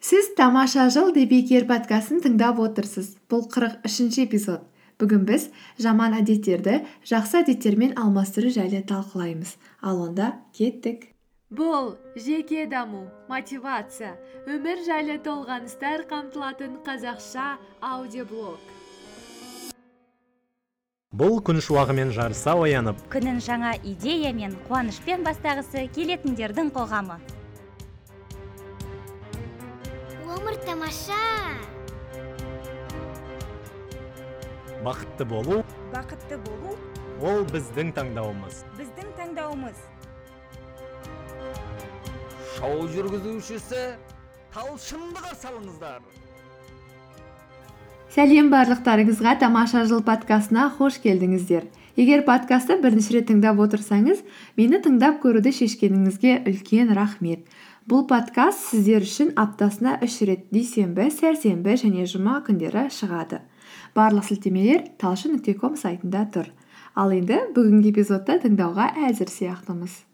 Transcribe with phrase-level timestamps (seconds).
[0.00, 3.12] сіз тамаша жыл дебекер подкастын тыңдап отырсыз.
[3.28, 4.64] Бұл қырық үшінші эпизод.
[5.00, 5.48] Бүгін біз
[5.80, 9.54] жаман әдеттерді жақсы әдеттермен алмастыру жайлы талқылаймыз.
[9.84, 11.08] Ал онда кеттік.
[11.50, 14.14] Бұл жеке даму мотивация
[14.46, 18.60] өмір жайлы толғаныстар қамтылатын қазақша аудиоблог.
[21.10, 22.96] Бұл күн шуағымен жарыса оянып.
[23.10, 27.18] Күнін жаңа идея мен қуанышпен бастағысы келетіндердің қоғамы.
[30.40, 31.16] Өмір тамаша
[34.84, 35.58] бақытты болу
[35.92, 36.76] бақытты болу
[37.20, 38.62] ол біздің таңдауымыз.
[38.78, 39.82] біздің таңдауымыз.
[42.56, 43.82] Шоу жүргізушісі
[44.54, 46.00] талшынды қарсы алыңыздар.
[48.14, 51.68] Сәлем барлықтарыңызға тамаша жыл подкастына қош келдіңіздер.
[52.00, 54.24] Егер подкастты бірінші рет тыңдап отырсаңыз
[54.56, 57.44] мені тыңдап көруді шешкеніңізге үлкен рахмет.
[57.88, 63.40] Бұл подкаст сіздер үшін аптасына үш рет дүйсенбі сәрсенбі және жұма күндері шығады.
[63.96, 66.52] Барлық сілтемелер талшын нүкте сайтында тұр.
[66.94, 70.09] Ал енді бүгінгі эпизодты тыңдауға әзір сияқтымыз.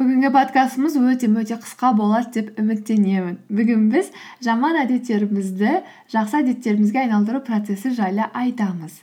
[0.00, 3.34] Бүгінгі подкастымыз өте мөте қысқа болады деп үміттенемін.
[3.52, 4.06] Бүгін біз
[4.40, 5.74] жаман әдеттерімізді
[6.14, 8.94] жақсы әдеттерімізге айналдыру процесі жайлы айтамыз.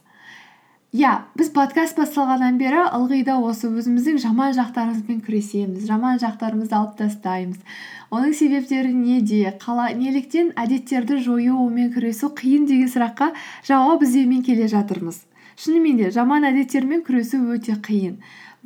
[0.98, 6.98] Иә біз подкаст басталғаннан бері ылғи да осы өзіміздің жаман жақтарымызбен күресеміз жаман жақтарымызды алып
[7.04, 7.62] тастаймыз.
[8.10, 9.54] Оның себептері неде?
[9.62, 13.36] Қала, неліктен әдеттерді жою онымен күресу қиын деген сұраққа
[13.70, 15.22] жауап іздеумен келе жатырмыз.
[15.62, 18.18] Шынымен де жаман әдеттермен күресу өте қиын.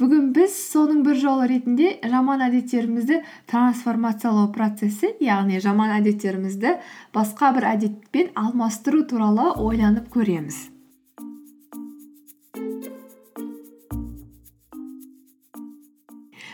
[0.01, 3.19] Бүгін біз соның бір жолы ретінде жаман әдеттерімізді
[3.51, 6.75] трансформациялау процесі яғни жаман әдеттерімізді
[7.13, 10.70] басқа бір әдетпен алмастыру туралы ойланып көреміз.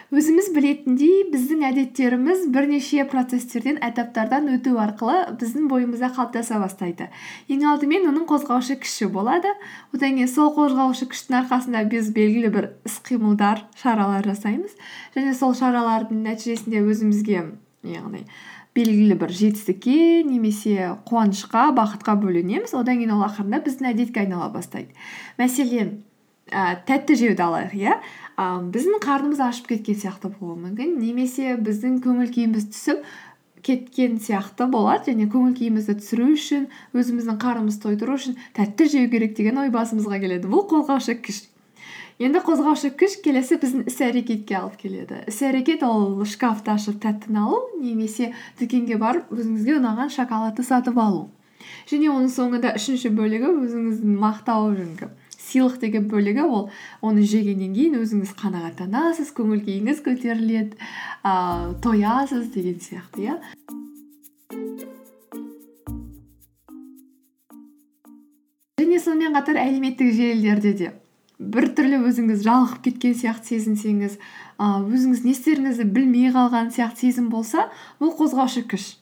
[0.08, 7.10] Өзіміз білетіндей біздің әдеттеріміз бірнеше процесстерден этаптардан өту арқылы біздің бойымызда қалыптаса бастайды.
[7.52, 9.52] Ең алдымен оның қозғаушы күші болады.
[9.92, 14.80] Одан кейін сол қозғаушы күштің арқасында біз белгілі бір іс қимылдар шаралар жасаймыз.
[15.18, 17.44] Және сол шаралардың нәтижесінде өзімізге
[17.84, 18.24] яғни
[18.78, 22.76] белгілі бір жетістікке немесе қуанышқа бақытқа бөленеміз.
[22.78, 24.94] Одан кейін ол ақырында біздің әдетке айнала бастайды.
[25.42, 25.98] Мәселен
[26.48, 27.96] ііі тәтті жеуді алайық иә?
[28.38, 30.98] Ыыы біздің қарнымыз ашып кеткен сияқты болуы мүмкін.
[31.02, 33.04] Немесе біздің көңіл күйіміз түсіп
[33.66, 35.12] кеткен сияқты болады.
[35.12, 40.22] Және көңіл күйімізді түсіру үшін өзіміздің қарнымызды тойдыру үшін тәтті жеу керек деген ой басымызға
[40.24, 40.48] келеді.
[40.48, 41.44] Бұл қозғаушы күш.
[42.22, 45.20] Енді қозғаушы күш келесі біздің іс әрекетке алып келеді.
[45.30, 48.32] Іс әрекет ол шкафты ашып тәттіні алу немесе
[48.62, 51.28] дүкенге барып өзіңізге ұнаған шоколадты сатып алу.
[51.90, 55.12] Және оның соңында үшінші бөлігі өзіңіздің мақтау жаңағы
[55.48, 56.70] сыйлық деген бөлігі ол
[57.02, 60.76] оны жегеннен кейін өзіңіз қанағаттанасыз көңіл күйіңіз көтеріледі
[61.24, 63.40] ыыы тоясыз деген сияқты иә.
[68.78, 70.94] Және сонымен қатар әлеуметтік желілерде де
[71.40, 74.16] біртүрлі өзіңіз жалығып кеткен сияқты сезінсеңіз
[74.58, 77.70] ыыы өзіңіз не істеріңізді білмей қалған сияқты сезім болса
[78.02, 78.96] бұл қозғаушы күш.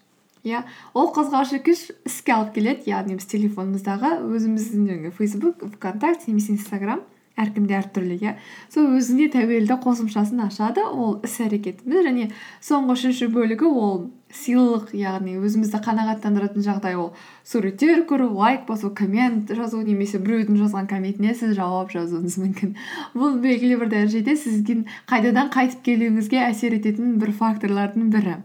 [0.46, 0.62] Иә
[0.94, 7.04] ол қозғаушы күш іске алып келеді яғни біз телефонымыздағы өзіміздің жаңағы фейсбук вконтакте немесе инстаграм
[7.36, 8.36] әркімде әртүрлі иә.
[8.72, 12.30] Сол өзіне тәуелді қосымшасын ашады ол іс әрекетіміз және
[12.64, 17.12] соңғы үшінші бөлігі ол сыйлық яғни өзімізді қанағаттандыратын жағдай ол
[17.44, 22.76] суреттер көру лайк басу коммент жазу немесе біреудің жазған комментіне сіз жауап жазуыңыз мүмкін.
[23.20, 28.40] Бұл белгілі бір дәрежеде сіздің қайтадан қайтып келуіңізге әсер ететін бір факторлардың бірі.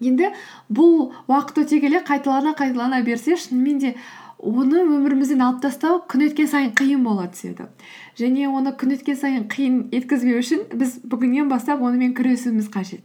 [0.00, 0.30] Енді
[0.70, 3.94] бұл уақыт өте келе қайталана қайталана берсе шынымен де
[4.38, 7.66] оны өмірімізден алып тастау күн өткен сайын қиын бола түседі.
[8.18, 13.02] Және оны күн өткен сайын қиын еткізбеу үшін біз бүгіннен бастап онымен күресуіміз қажет.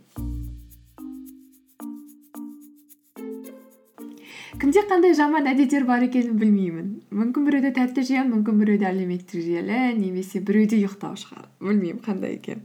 [4.61, 6.91] Кімде қандай жаман әдеттер бар екенін білмеймін.
[7.11, 11.49] Мүмкін біреуде тәтті жеу мүмкін біреуде әлеуметтік желі немесе біреуде ұйықтау шығар.
[11.59, 12.61] Білмеймін қандай екен.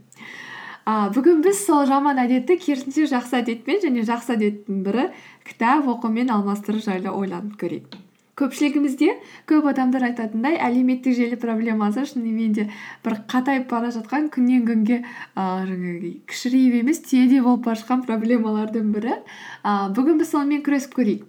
[0.89, 5.09] А бүгін біз сол жаман әдетті керісінше жақсы әдетпен және жақсы әдеттің бірі
[5.45, 7.99] кітап оқумен алмастыру жайлы ойланып көрейік.
[8.39, 9.11] Көпшілігімізде
[9.51, 12.65] көп адамдар айтатындай әлеуметтік желі проблемасы шынымен де
[13.05, 18.93] бір қатайып бара жатқан күннен күнге ыыы жаңағы кішірейіп емес түйедей болып бара жатқан проблемалардың
[18.95, 19.19] бірі.
[19.67, 21.27] Ыыы бүгін біз сонымен күресіп көрейік.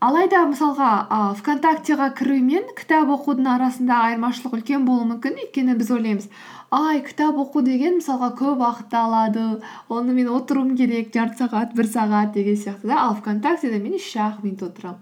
[0.00, 5.90] Алайда мысалға ыыы вконтактеға кіру мен кітап оқудың арасында айырмашылық үлкен болуы мүмкін өйткені біз
[5.96, 6.30] ойлаймыз
[6.70, 9.44] ай кітап оқу деген мысалға көп уақытты алады
[9.90, 13.00] оны мен отыруым керек жарты сағат бір сағат деген сияқты да.
[13.08, 15.00] Ал вконтактеде мен үш ақ минут отырамын.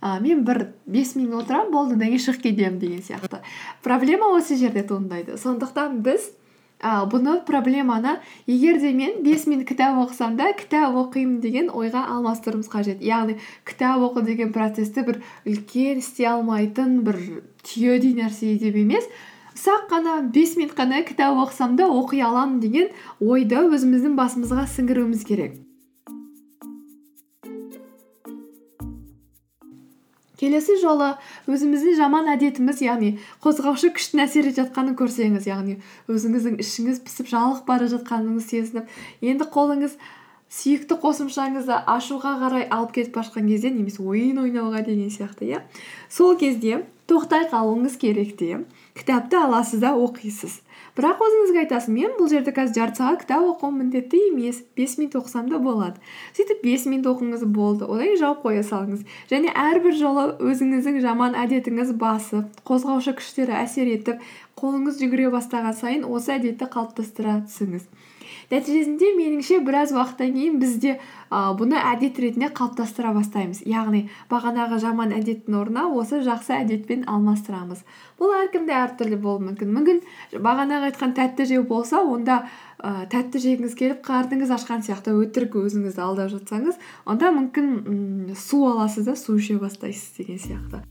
[0.00, 3.42] Ә, мен бір бес минут отырамын болды одан кейін шығып кетемін деген сияқты.
[3.84, 5.36] Проблема осы жерде туындайды.
[5.36, 6.30] Сондықтан біз
[6.80, 8.16] ә, бұны проблеманы
[8.46, 13.04] егер де мен бес минут кітап оқысам да кітап оқимын деген ойға алмастыруымыз қажет.
[13.04, 13.38] Яғни
[13.68, 17.20] кітап оқу деген процессті бір үлкен істей алмайтын бір
[17.62, 19.08] түйедей нәрсе деп емес
[19.54, 22.88] ұсақ қана бес минут қана кітап оқысам да оқи аламын деген
[23.20, 25.58] ойды өзіміздің басымызға сіңіруіміз керек.
[30.40, 31.10] Келесі жолы
[31.50, 33.10] өзіміздің жаман әдетіміз яғни
[33.44, 35.76] қозғаушы күштің әсер етіп жатқанын көрсеңіз яғни
[36.10, 38.96] өзіңіздің ішіңіз пісіп жалығып бара жатқаныңызды сезініп
[39.32, 39.98] енді қолыңыз
[40.50, 45.60] сүйікті қосымшаңызды ашуға қарай алып кетіп бара жатқан кезде немесе ойын ойнауға деген сияқты иә?
[46.10, 48.64] Сол кезде тоқтай қалуыңыз керек те.
[48.98, 50.58] Кітапты аласыз да оқисыз.
[50.96, 55.16] Бірақ өзіңізге айтасыз мен бұл жерде қазір жарты сағат кітап оқуым міндетті емес бес минут
[55.20, 56.02] оқысам да болады.
[56.36, 59.06] Сөйтіп бес минут оқыңыз болды одан кейін жауып қоя салыңыз.
[59.30, 64.24] Және әрбір жолы өзіңіздің жаман әдетіңіз басып қозғаушы күштері әсер етіп
[64.60, 67.86] қолыңыз жүгіре бастаған сайын осы әдетті қалыптастыра түсіңіз.
[68.50, 70.96] Нәтижесінде меніңше біраз уақыттан кейін бізде
[71.30, 73.62] ә, бұны әдет ретінде қалыптастыра бастаймыз.
[73.66, 77.84] Яғни бағанағы жаман әдеттің орнына осы жақсы әдетпен алмастырамыз.
[78.18, 79.72] Бұл әркімде әртүрлі болуы мүмкін.
[79.78, 80.02] Мүмкін
[80.42, 82.42] бағанағы айтқан тәтті жеу болса онда
[82.82, 88.64] ә, тәтті жегіңіз келіп қарныңыз ашқан сияқты өтірік өзіңізді алдап жатсаңыз онда мүмкін м су
[88.72, 90.82] аласыз да су іше бастайсыз деген сияқты.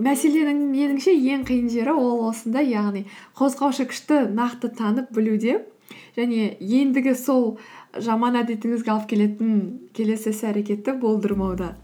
[0.00, 3.04] Мәселенің меніңше ең қиын жері ол осында яғни
[3.38, 5.60] қозғаушы күшті нақты танып білуде.
[6.16, 7.56] Және ендігі сол
[7.92, 9.56] жаман әдетіңізге алып келетін
[9.96, 11.74] келесі іс әрекетті болдырмауда.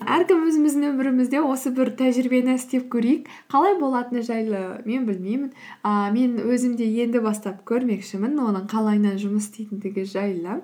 [0.00, 3.28] Әркім өзіміздің өмірімізде осы бір тәжірибені істеп көрейік.
[3.52, 5.52] Қалай болатыны жайлы мен білмеймін.
[5.84, 10.62] А, мен өзім де енді бастап көрмекшімін оның қалайынан жұмыс істейтіндігі жайлы.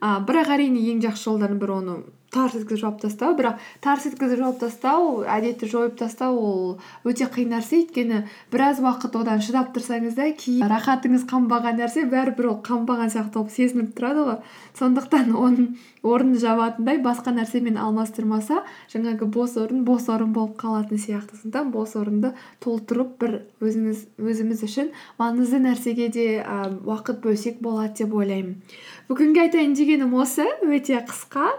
[0.00, 1.96] А, бірақ әрине ең жақсы жолдардың бірі оны
[2.30, 3.34] тарс еткізіп жауып тастау.
[3.38, 6.64] Бірақ тарс еткізіп жауып тастау әдетті жойып тастау ол
[7.04, 7.80] өте қиын нәрсе.
[7.80, 13.38] Өйткені біраз уақыт одан шыдап тұрсаңыз да кейін рахатыңыз қанбаған нәрсе бәрібір ол қанбаған сияқты
[13.38, 14.38] болып сезініп тұрады ғой.
[14.78, 15.70] Сондықтан оның
[16.02, 18.62] орнын жабатындай басқа нәрсемен алмастырмаса
[18.92, 21.40] жаңағы бос орын бос орын болып қалатын сияқты.
[21.40, 28.04] Сондықтан бос орынды толтырып бір өзіңіз өзіміз үшін маңызды нәрсеге де ә, уақыт бөлсек болады
[28.04, 28.60] деп ойлаймын.
[29.08, 30.46] Бүгінгі айтайын дегенім осы.
[30.62, 31.50] Өте қысқа.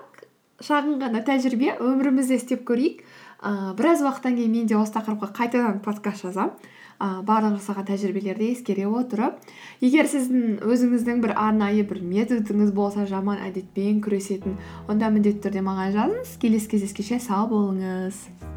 [0.65, 3.01] Шағын ғана тәжірибе өмірімізде істеп көрейік.
[3.41, 6.53] Ыыы біраз уақыттан кейін мен де осы тақырыпқа қайтадан подкаст жазамын
[7.01, 9.41] ыыы барлық жасаған тәжірибелерді ескере отырып.
[9.81, 15.97] Егер сіздің өзіңіздің бір арнайы бір методыңыз болса жаман әдетпен күресетін онда міндетті түрде маған
[15.97, 16.37] жазыңыз.
[16.45, 18.50] Келесі кездескенше сау болыңыз.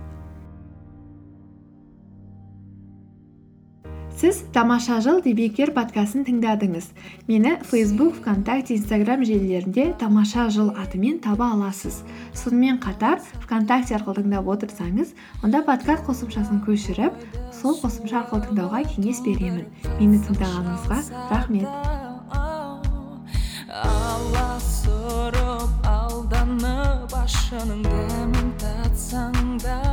[4.25, 6.87] Сіз тамаша жыл дебекер подкастын тыңдадыңыз.
[7.29, 12.01] Мені фейсбук вконтакте инстаграм желілерінде тамаша жыл атымен таба аласыз.
[12.33, 15.13] Сонымен қатар вконтакте арқылы тыңдап отырсаңыз
[15.45, 17.13] онда подкаст қосымшасын көшіріп
[17.53, 19.69] сол қосымша арқылы тыңдауға кеңес беремін.
[20.01, 20.99] Мені тыңдағаныңызға
[21.29, 21.69] рахмет.
[23.85, 29.84] Аласұрып алданып ащының дәмін татсаң да